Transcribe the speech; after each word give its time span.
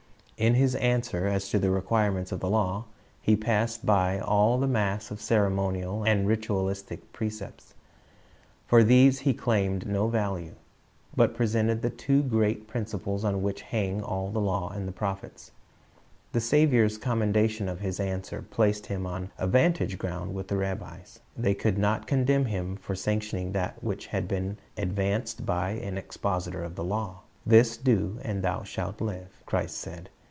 In 0.43 0.55
his 0.55 0.73
answer 0.77 1.27
as 1.27 1.49
to 1.49 1.59
the 1.59 1.69
requirements 1.69 2.31
of 2.31 2.39
the 2.39 2.49
law, 2.49 2.85
he 3.21 3.35
passed 3.35 3.85
by 3.85 4.17
all 4.17 4.57
the 4.57 4.65
mass 4.65 5.11
of 5.11 5.21
ceremonial 5.21 6.03
and 6.03 6.25
ritualistic 6.27 7.13
precepts. 7.13 7.75
For 8.65 8.83
these 8.83 9.19
he 9.19 9.35
claimed 9.35 9.85
no 9.85 10.07
value, 10.07 10.55
but 11.15 11.35
presented 11.35 11.83
the 11.83 11.91
two 11.91 12.23
great 12.23 12.67
principles 12.67 13.23
on 13.23 13.43
which 13.43 13.61
hang 13.61 14.01
all 14.01 14.31
the 14.31 14.41
law 14.41 14.71
and 14.71 14.87
the 14.87 14.91
prophets. 14.91 15.51
The 16.31 16.41
Saviour's 16.41 16.97
commendation 16.97 17.69
of 17.69 17.83
this 17.83 17.99
answer 17.99 18.41
placed 18.41 18.87
Him 18.87 19.05
on 19.05 19.29
vantage 19.39 19.99
ground 19.99 20.33
with 20.33 20.47
the 20.47 20.57
rabbis. 20.57 21.19
They 21.37 21.53
could 21.53 21.77
not 21.77 22.07
condemn 22.07 22.45
Him 22.45 22.77
for 22.77 22.95
sanctioning 22.95 23.51
that 23.51 23.83
which 23.83 24.07
had 24.07 24.27
been 24.27 24.57
advanced 24.75 25.45
by 25.45 25.73
an 25.73 25.99
expositor 25.99 26.63
of 26.63 26.73
the 26.73 26.83
law. 26.83 27.21
"This 27.45 27.77
do, 27.77 28.17
and 28.23 28.41
thou 28.41 28.63
shalt 28.63 28.99
live," 29.01 29.39
Christ 29.45 29.77
said. 29.77 30.09